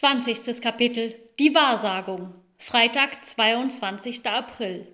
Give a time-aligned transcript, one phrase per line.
[0.00, 0.60] 20.
[0.60, 4.24] Kapitel Die Wahrsagung Freitag, 22.
[4.26, 4.86] April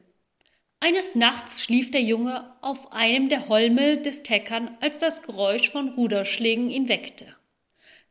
[0.81, 5.91] Eines Nachts schlief der Junge auf einem der Holme des Teckern, als das Geräusch von
[5.91, 7.37] Ruderschlägen ihn weckte.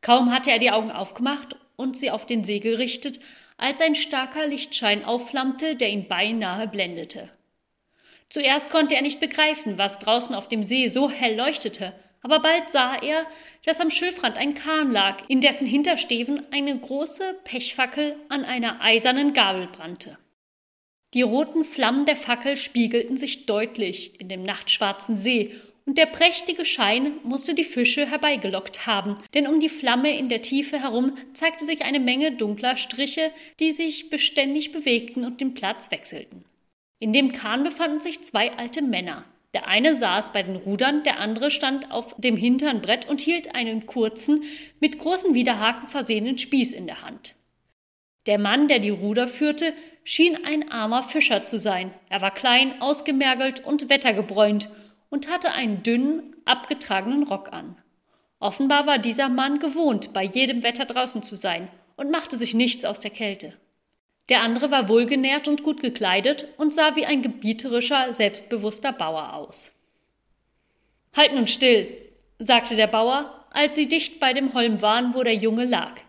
[0.02, 3.20] Kaum hatte er die Augen aufgemacht und sie auf den See gerichtet,
[3.58, 7.32] als ein starker Lichtschein aufflammte, der ihn beinahe blendete.
[8.30, 12.72] Zuerst konnte er nicht begreifen, was draußen auf dem See so hell leuchtete, aber bald
[12.72, 13.28] sah er,
[13.66, 19.34] dass am Schilfrand ein Kahn lag, in dessen Hintersteven eine große Pechfackel an einer eisernen
[19.34, 20.18] Gabel brannte.
[21.14, 26.64] Die roten Flammen der Fackel spiegelten sich deutlich in dem nachtschwarzen See, und der prächtige
[26.64, 31.66] Schein musste die Fische herbeigelockt haben, denn um die Flamme in der Tiefe herum zeigte
[31.66, 36.46] sich eine Menge dunkler Striche, die sich beständig bewegten und den Platz wechselten.
[37.00, 41.20] In dem Kahn befanden sich zwei alte Männer, der eine saß bei den Rudern, der
[41.20, 44.44] andere stand auf dem hinteren Brett und hielt einen kurzen,
[44.80, 47.36] mit großen Widerhaken versehenen Spieß in der Hand.
[48.26, 51.94] Der Mann, der die Ruder führte, schien ein armer Fischer zu sein.
[52.10, 54.70] Er war klein, ausgemergelt und wettergebräunt
[55.10, 57.78] und hatte einen dünnen, abgetragenen Rock an.
[58.40, 62.84] Offenbar war dieser Mann gewohnt, bei jedem Wetter draußen zu sein und machte sich nichts
[62.84, 63.54] aus der Kälte.
[64.30, 69.72] Der andere war wohlgenährt und gut gekleidet und sah wie ein gebieterischer, selbstbewusster Bauer aus.
[71.16, 71.96] Halt nun still,
[72.40, 76.02] sagte der Bauer, als sie dicht bei dem Holm waren, wo der Junge lag.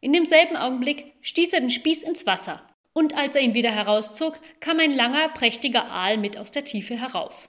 [0.00, 4.38] In demselben Augenblick stieß er den Spieß ins Wasser, und als er ihn wieder herauszog,
[4.60, 7.48] kam ein langer, prächtiger Aal mit aus der Tiefe herauf.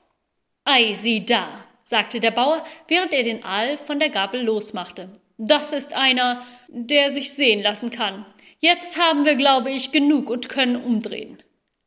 [0.63, 5.09] Ei, sieh da, sagte der Bauer, während er den Aal von der Gabel losmachte.
[5.37, 8.25] Das ist einer, der sich sehen lassen kann.
[8.63, 11.43] Jetzt haben wir, glaube ich, genug und können umdrehen.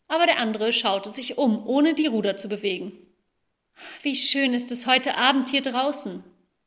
[0.09, 2.93] Aber der andere schaute sich um, ohne die Ruder zu bewegen.
[4.03, 6.23] Wie schön ist es heute Abend hier draußen,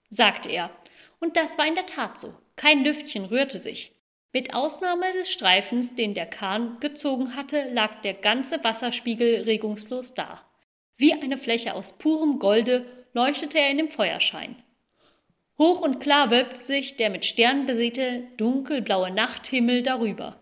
[0.10, 0.72] sagte er.
[1.20, 2.34] Und das war in der Tat so.
[2.56, 3.92] Kein Lüftchen rührte sich.
[4.34, 10.44] Mit Ausnahme des Streifens, den der Kahn gezogen hatte, lag der ganze Wasserspiegel regungslos da.
[10.98, 12.84] Wie eine Fläche aus purem Golde
[13.14, 14.56] leuchtete er in dem Feuerschein.
[15.60, 20.40] Hoch und klar wölbte sich der mit Sternen besäte dunkelblaue Nachthimmel darüber.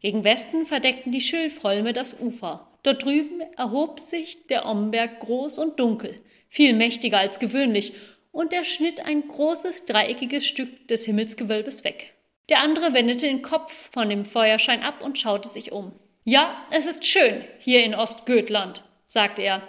[0.00, 2.68] Gegen Westen verdeckten die Schilfholme das Ufer.
[2.82, 7.94] Dort drüben erhob sich der Omberg groß und dunkel, viel mächtiger als gewöhnlich,
[8.32, 12.14] und er schnitt ein großes dreieckiges Stück des Himmelsgewölbes weg.
[12.48, 15.92] Der andere wendete den Kopf von dem Feuerschein ab und schaute sich um.
[16.24, 19.62] Ja, es ist schön hier in Ostgötland, sagte er,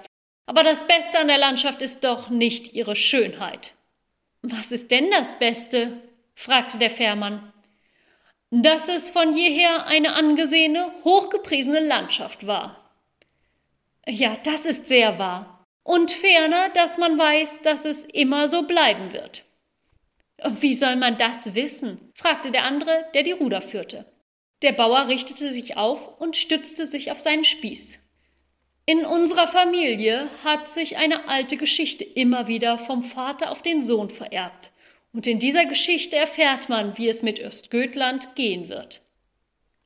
[0.45, 3.73] aber das Beste an der Landschaft ist doch nicht ihre Schönheit.
[4.41, 6.01] Was ist denn das Beste?
[6.33, 7.53] fragte der Fährmann.
[8.49, 12.91] Dass es von jeher eine angesehene, hochgepriesene Landschaft war.
[14.07, 15.63] Ja, das ist sehr wahr.
[15.83, 19.45] Und ferner, dass man weiß, dass es immer so bleiben wird.
[20.43, 22.11] Wie soll man das wissen?
[22.15, 24.05] fragte der andere, der die Ruder führte.
[24.63, 28.00] Der Bauer richtete sich auf und stützte sich auf seinen Spieß.
[28.85, 34.09] In unserer Familie hat sich eine alte Geschichte immer wieder vom Vater auf den Sohn
[34.09, 34.71] vererbt.
[35.13, 39.01] Und in dieser Geschichte erfährt man, wie es mit Östgötland gehen wird.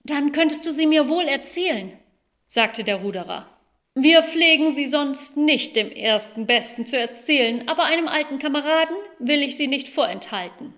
[0.03, 1.91] Dann könntest du sie mir wohl erzählen,
[2.47, 3.49] sagte der Ruderer.
[3.95, 9.41] Wir pflegen sie sonst nicht dem ersten Besten zu erzählen, aber einem alten Kameraden will
[9.41, 10.73] ich sie nicht vorenthalten.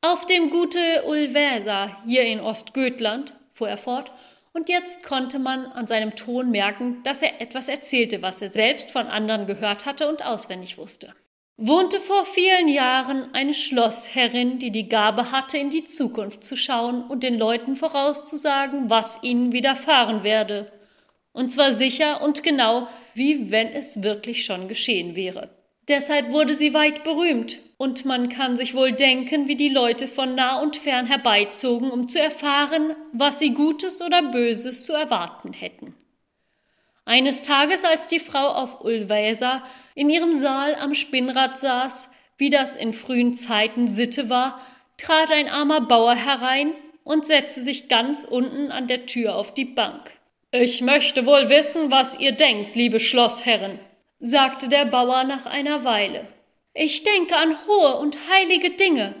[0.00, 4.10] Auf dem Gute Ulväsa hier in Ostgötland, fuhr er fort,
[4.52, 8.90] und jetzt konnte man an seinem Ton merken, dass er etwas erzählte, was er selbst
[8.90, 11.14] von anderen gehört hatte und auswendig wusste.
[11.56, 17.04] Wohnte vor vielen Jahren eine Schlossherrin, die die Gabe hatte, in die Zukunft zu schauen
[17.04, 20.72] und den Leuten vorauszusagen, was ihnen widerfahren werde.
[21.32, 25.50] Und zwar sicher und genau, wie wenn es wirklich schon geschehen wäre.
[25.88, 30.36] Deshalb wurde sie weit berühmt, und man kann sich wohl denken, wie die Leute von
[30.36, 35.92] nah und fern herbeizogen, um zu erfahren, was sie Gutes oder Böses zu erwarten hätten.
[37.04, 39.64] Eines Tages, als die Frau auf Ulväsa
[39.96, 44.60] in ihrem Saal am Spinnrad saß, wie das in frühen Zeiten Sitte war,
[44.96, 49.64] trat ein armer Bauer herein und setzte sich ganz unten an der Tür auf die
[49.64, 50.12] Bank.
[50.52, 53.80] Ich möchte wohl wissen, was ihr denkt, liebe Schlossherrin,
[54.20, 56.28] sagte der Bauer nach einer Weile.
[56.74, 59.14] Ich denke an hohe und heilige Dinge,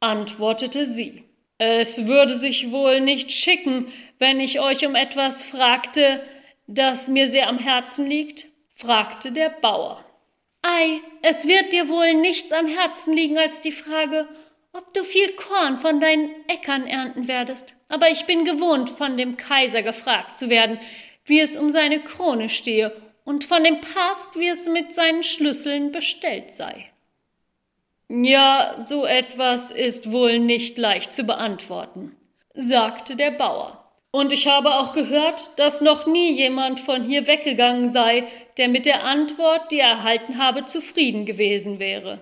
[0.00, 1.22] antwortete sie.
[1.58, 6.22] Es würde sich wohl nicht schicken, wenn ich euch um etwas fragte,
[6.66, 8.46] das mir sehr am Herzen liegt?
[8.74, 10.04] fragte der Bauer.
[10.62, 14.28] Ei, es wird dir wohl nichts am Herzen liegen als die Frage,
[14.72, 17.74] ob du viel Korn von deinen Äckern ernten werdest.
[17.88, 20.80] Aber ich bin gewohnt, von dem Kaiser gefragt zu werden,
[21.24, 22.92] wie es um seine Krone stehe
[23.24, 26.90] und von dem Papst, wie es mit seinen Schlüsseln bestellt sei.
[28.08, 32.16] Ja, so etwas ist wohl nicht leicht zu beantworten,
[32.54, 33.82] sagte der Bauer.
[34.12, 38.86] Und ich habe auch gehört, dass noch nie jemand von hier weggegangen sei, der mit
[38.86, 42.20] der Antwort, die er erhalten habe, zufrieden gewesen wäre.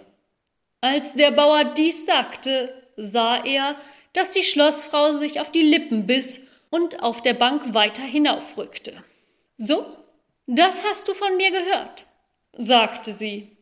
[0.80, 3.76] Als der Bauer dies sagte, sah er,
[4.12, 9.04] dass die Schlossfrau sich auf die Lippen biss und auf der Bank weiter hinaufrückte.
[9.56, 9.86] So,
[10.46, 12.06] das hast du von mir gehört,
[12.56, 13.56] sagte sie.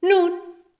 [0.00, 0.32] Nun,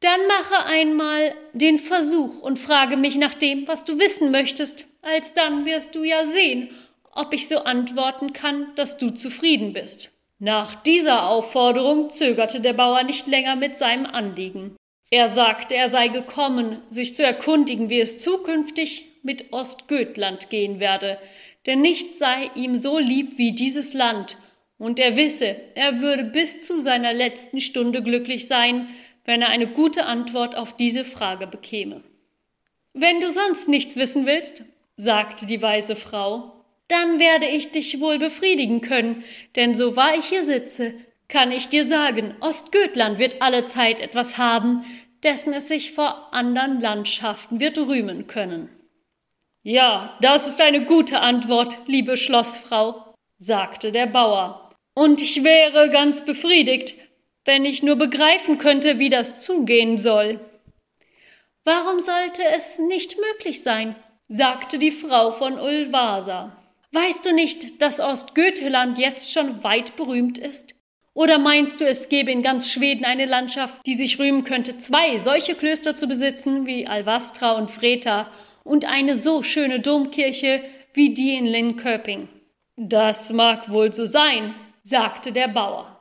[0.07, 5.67] dann mache einmal den Versuch und frage mich nach dem, was du wissen möchtest, alsdann
[5.67, 6.69] wirst du ja sehen,
[7.13, 10.13] ob ich so antworten kann, dass du zufrieden bist.
[10.39, 14.77] Nach dieser Aufforderung zögerte der Bauer nicht länger mit seinem Anliegen.
[15.11, 21.19] Er sagte, er sei gekommen, sich zu erkundigen, wie es zukünftig mit Ostgötland gehen werde,
[21.67, 24.37] denn nichts sei ihm so lieb wie dieses Land,
[24.79, 28.89] und er wisse, er würde bis zu seiner letzten Stunde glücklich sein,
[29.27, 32.03] wenn er eine gute Antwort auf diese Frage bekäme.
[32.95, 34.65] Wenn du sonst nichts wissen willst,
[34.97, 39.25] sagte die weise Frau, dann werde ich dich wohl befriedigen können,
[39.57, 40.95] denn so wahr ich hier sitze,
[41.29, 44.85] kann ich dir sagen, Ostgötland wird alle Zeit etwas haben,
[45.23, 48.71] dessen es sich vor anderen Landschaften wird rühmen können.
[49.63, 56.25] Ja, das ist eine gute Antwort, liebe Schlossfrau, sagte der Bauer, und ich wäre ganz
[56.25, 56.95] befriedigt,
[57.47, 60.41] wenn ich nur begreifen könnte, wie das zugehen soll.
[61.65, 63.97] Warum sollte es nicht möglich sein?
[64.29, 66.57] sagte die Frau von Ulvasa.
[66.93, 70.75] Weißt du nicht, dass Ostgöteland jetzt schon weit berühmt ist?
[71.15, 75.19] Oder meinst du, es gäbe in ganz Schweden eine Landschaft, die sich rühmen könnte, zwei
[75.19, 78.31] solche Klöster zu besitzen wie Alvastra und Vreta
[78.65, 80.63] und eine so schöne Domkirche
[80.93, 82.29] wie die in Linköping?
[82.77, 85.96] Das mag wohl so sein, sagte der Bauer.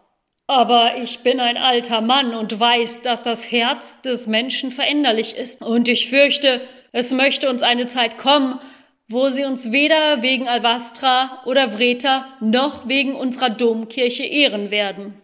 [0.48, 5.62] Aber ich bin ein alter Mann und weiß, dass das Herz des Menschen veränderlich ist,
[5.62, 6.62] und ich fürchte,
[6.92, 8.60] es möchte uns eine Zeit kommen,
[9.08, 15.22] wo sie uns weder wegen Alvastra oder Vreta noch wegen unserer Domkirche ehren werden.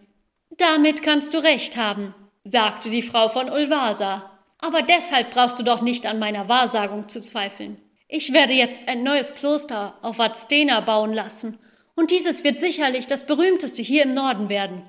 [0.58, 2.14] Damit kannst du recht haben,
[2.44, 4.28] sagte die Frau von Ulvasa.
[4.58, 7.78] Aber deshalb brauchst du doch nicht an meiner Wahrsagung zu zweifeln.
[8.06, 11.58] Ich werde jetzt ein neues Kloster auf Vadstena bauen lassen,
[11.94, 14.82] und dieses wird sicherlich das berühmteste hier im Norden werden.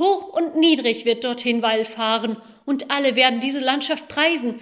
[0.00, 2.36] Hoch und niedrig wird dorthin wallfahren,
[2.66, 4.60] und alle werden diese Landschaft preisen,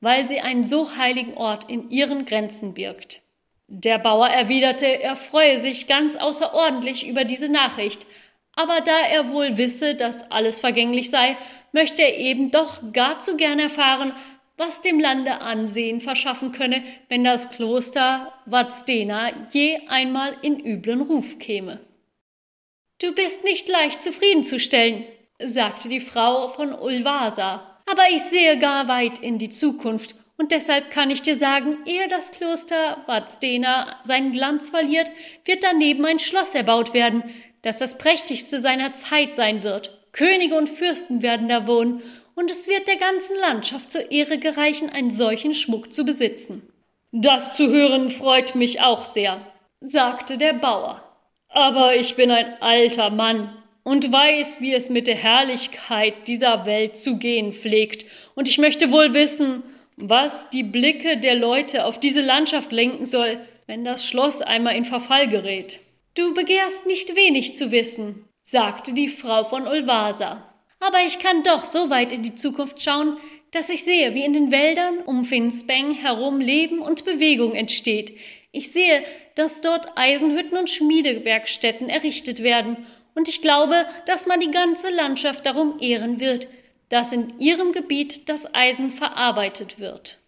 [0.00, 3.22] weil sie einen so heiligen Ort in ihren Grenzen birgt.
[3.68, 8.06] Der Bauer erwiderte, er freue sich ganz außerordentlich über diese Nachricht,
[8.54, 11.36] aber da er wohl wisse, dass alles vergänglich sei,
[11.72, 14.12] möchte er eben doch gar zu gern erfahren,
[14.56, 21.38] was dem Lande Ansehen verschaffen könne, wenn das Kloster Vadstena je einmal in üblen Ruf
[21.38, 21.80] käme.
[22.98, 25.04] Du bist nicht leicht zufriedenzustellen,
[25.38, 30.90] sagte die Frau von Ulvasa, aber ich sehe gar weit in die Zukunft und deshalb
[30.90, 35.12] kann ich dir sagen, ehe das Kloster Vadstena seinen Glanz verliert,
[35.44, 37.22] wird daneben ein Schloss erbaut werden,
[37.60, 40.06] das das prächtigste seiner Zeit sein wird.
[40.12, 42.02] Könige und Fürsten werden da wohnen,
[42.34, 46.70] und es wird der ganzen Landschaft zur Ehre gereichen, einen solchen Schmuck zu besitzen.
[47.12, 49.40] Das zu hören freut mich auch sehr,
[49.80, 51.05] sagte der Bauer.
[51.56, 53.50] Aber ich bin ein alter Mann
[53.82, 58.04] und weiß, wie es mit der Herrlichkeit dieser Welt zu gehen pflegt,
[58.34, 59.62] und ich möchte wohl wissen,
[59.96, 64.84] was die Blicke der Leute auf diese Landschaft lenken soll, wenn das Schloss einmal in
[64.84, 65.80] Verfall gerät.
[66.14, 70.46] Du begehrst nicht wenig zu wissen, sagte die Frau von Ulvasa.
[70.80, 73.16] Aber ich kann doch so weit in die Zukunft schauen,
[73.52, 78.14] dass ich sehe, wie in den Wäldern um Finspeng herum Leben und Bewegung entsteht.
[78.52, 84.50] Ich sehe, dass dort Eisenhütten und Schmiedewerkstätten errichtet werden, und ich glaube, dass man die
[84.50, 86.48] ganze Landschaft darum ehren wird,
[86.90, 90.18] dass in ihrem Gebiet das Eisen verarbeitet wird.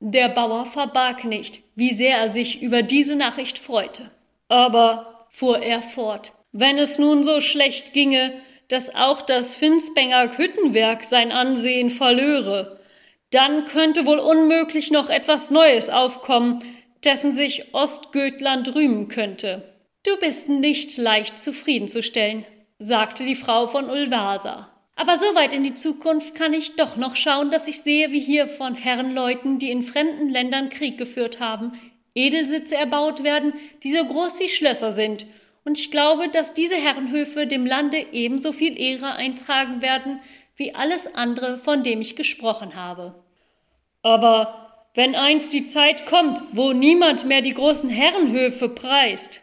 [0.00, 4.10] Der Bauer verbarg nicht, wie sehr er sich über diese Nachricht freute.
[4.48, 8.32] Aber, fuhr er fort, wenn es nun so schlecht ginge,
[8.68, 12.78] dass auch das Finsbenger Hüttenwerk sein Ansehen verlöre,
[13.30, 16.62] dann könnte wohl unmöglich noch etwas Neues aufkommen,
[17.04, 19.62] dessen sich Ostgötland rühmen könnte.
[20.06, 22.44] Du bist nicht leicht zufriedenzustellen,
[22.78, 24.70] sagte die Frau von Ulvasa.
[24.96, 28.20] Aber so weit in die Zukunft kann ich doch noch schauen, dass ich sehe, wie
[28.20, 31.78] hier von Herrenleuten, die in fremden Ländern Krieg geführt haben,
[32.14, 33.52] Edelsitze erbaut werden,
[33.84, 35.26] die so groß wie Schlösser sind.
[35.64, 40.20] Und ich glaube, dass diese Herrenhöfe dem Lande ebenso viel Ehre eintragen werden,
[40.56, 43.14] wie alles andere, von dem ich gesprochen habe.
[44.02, 44.67] Aber
[44.98, 49.42] wenn einst die Zeit kommt, wo niemand mehr die großen Herrenhöfe preist,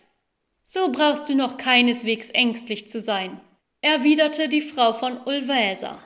[0.65, 3.39] so brauchst du noch keineswegs ängstlich zu sein
[3.85, 5.99] erwiderte die Frau von Ulväsa.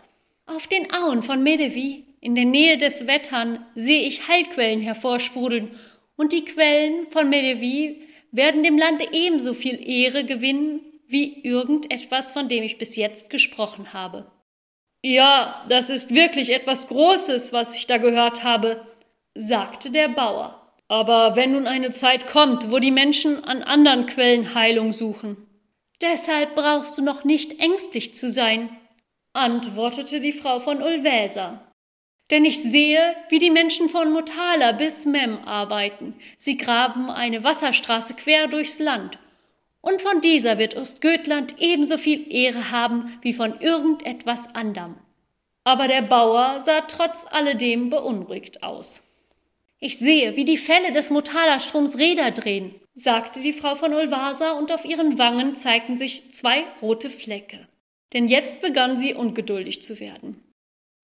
[0.45, 5.79] Auf den Auen von Medevi, in der Nähe des Wettern, sehe ich Heilquellen hervorsprudeln,
[6.17, 8.01] und die Quellen von Medevi
[8.33, 13.93] werden dem Lande ebenso viel Ehre gewinnen wie irgendetwas, von dem ich bis jetzt gesprochen
[13.93, 14.29] habe.
[15.01, 18.85] Ja, das ist wirklich etwas Großes, was ich da gehört habe,
[19.39, 20.55] sagte der Bauer.
[20.89, 25.37] Aber wenn nun eine Zeit kommt, wo die Menschen an anderen Quellen Heilung suchen.
[26.01, 28.69] Deshalb brauchst du noch nicht ängstlich zu sein,
[29.33, 31.61] antwortete die Frau von Ulväsa.
[32.31, 36.15] Denn ich sehe, wie die Menschen von Motala bis Mem arbeiten.
[36.37, 39.19] Sie graben eine Wasserstraße quer durchs Land.
[39.81, 44.95] Und von dieser wird Ostgötland ebenso viel Ehre haben wie von irgendetwas anderem.
[45.63, 49.03] Aber der Bauer sah trotz alledem beunruhigt aus.
[49.81, 54.73] Ich sehe, wie die Fälle des Motala-Stroms Räder drehen, sagte die Frau von Ulvasa, und
[54.73, 57.67] auf ihren Wangen zeigten sich zwei rote Flecke.
[58.13, 60.43] Denn jetzt begann sie ungeduldig zu werden.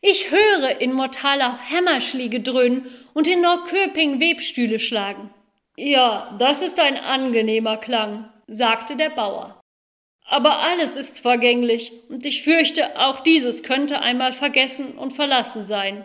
[0.02, 5.34] Ich höre in Mortala Hämmerschläge dröhnen und in Norrköping Webstühle schlagen.
[5.78, 9.62] Ja, das ist ein angenehmer Klang, sagte der Bauer.
[10.28, 16.04] Aber alles ist vergänglich, und ich fürchte, auch dieses könnte einmal vergessen und verlassen sein.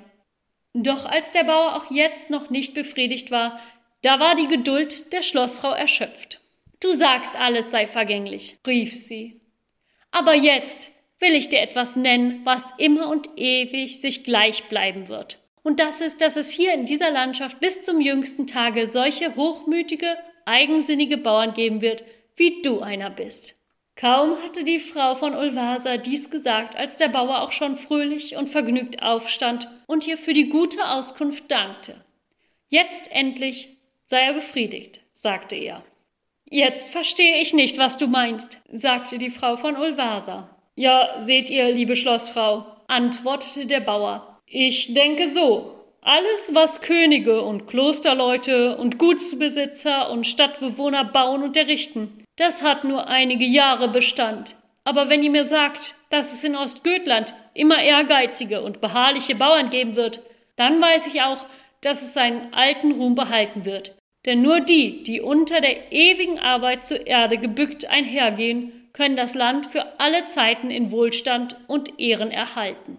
[0.72, 3.60] Doch als der Bauer auch jetzt noch nicht befriedigt war,
[4.02, 6.40] da war die Geduld der Schlossfrau erschöpft.
[6.80, 9.40] Du sagst, alles sei vergänglich, rief sie.
[10.10, 15.38] Aber jetzt will ich dir etwas nennen, was immer und ewig sich gleich bleiben wird.
[15.62, 20.16] Und das ist, dass es hier in dieser Landschaft bis zum jüngsten Tage solche hochmütige,
[20.46, 22.02] eigensinnige Bauern geben wird,
[22.36, 23.59] wie du einer bist.
[23.96, 28.48] Kaum hatte die Frau von Ulvasa dies gesagt, als der Bauer auch schon fröhlich und
[28.48, 32.04] vergnügt aufstand und ihr für die gute Auskunft dankte.
[32.68, 35.82] Jetzt endlich sei er befriedigt, sagte er.
[36.44, 40.48] Jetzt verstehe ich nicht, was du meinst, sagte die Frau von Ulvasa.
[40.74, 44.40] Ja, seht ihr, liebe Schlossfrau, antwortete der Bauer.
[44.46, 45.76] Ich denke so.
[46.02, 53.06] Alles, was Könige und Klosterleute und Gutsbesitzer und Stadtbewohner bauen und errichten, das hat nur
[53.06, 54.56] einige Jahre Bestand.
[54.84, 59.94] Aber wenn ihr mir sagt, dass es in Ostgötland immer ehrgeizige und beharrliche Bauern geben
[59.94, 60.22] wird,
[60.56, 61.44] dann weiß ich auch,
[61.82, 63.94] dass es seinen alten Ruhm behalten wird.
[64.24, 69.66] Denn nur die, die unter der ewigen Arbeit zur Erde gebückt einhergehen, können das Land
[69.66, 72.98] für alle Zeiten in Wohlstand und Ehren erhalten.